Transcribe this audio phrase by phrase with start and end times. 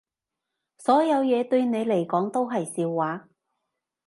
[0.79, 3.27] 所有嘢對你嚟講都係笑話